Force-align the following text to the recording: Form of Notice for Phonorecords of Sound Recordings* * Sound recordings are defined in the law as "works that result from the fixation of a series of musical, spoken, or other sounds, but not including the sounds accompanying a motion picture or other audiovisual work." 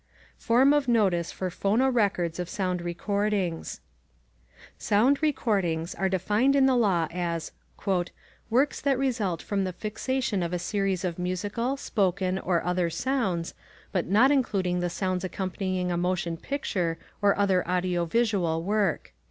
Form 0.39 0.73
of 0.73 0.87
Notice 0.87 1.31
for 1.31 1.51
Phonorecords 1.51 2.39
of 2.39 2.49
Sound 2.49 2.81
Recordings* 2.81 3.81
* 4.29 4.77
Sound 4.89 5.21
recordings 5.21 5.93
are 5.93 6.09
defined 6.09 6.55
in 6.55 6.65
the 6.65 6.75
law 6.75 7.07
as 7.11 7.51
"works 8.49 8.81
that 8.81 8.97
result 8.97 9.43
from 9.43 9.63
the 9.63 9.71
fixation 9.71 10.41
of 10.41 10.53
a 10.53 10.57
series 10.57 11.05
of 11.05 11.19
musical, 11.19 11.77
spoken, 11.77 12.39
or 12.39 12.63
other 12.63 12.89
sounds, 12.89 13.53
but 13.91 14.07
not 14.07 14.31
including 14.31 14.79
the 14.79 14.89
sounds 14.89 15.23
accompanying 15.23 15.91
a 15.91 15.97
motion 15.97 16.35
picture 16.35 16.97
or 17.21 17.37
other 17.37 17.63
audiovisual 17.69 18.63
work." 18.63 19.13